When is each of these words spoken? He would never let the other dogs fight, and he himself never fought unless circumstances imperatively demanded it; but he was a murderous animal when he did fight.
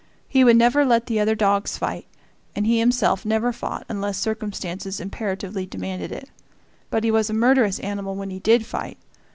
He 0.27 0.43
would 0.43 0.57
never 0.57 0.83
let 0.83 1.05
the 1.05 1.19
other 1.19 1.35
dogs 1.35 1.77
fight, 1.77 2.07
and 2.55 2.65
he 2.65 2.79
himself 2.79 3.23
never 3.23 3.53
fought 3.53 3.85
unless 3.87 4.17
circumstances 4.17 4.99
imperatively 4.99 5.67
demanded 5.67 6.11
it; 6.11 6.27
but 6.89 7.03
he 7.03 7.11
was 7.11 7.29
a 7.29 7.33
murderous 7.35 7.77
animal 7.81 8.15
when 8.15 8.31
he 8.31 8.39
did 8.39 8.65
fight. 8.65 8.97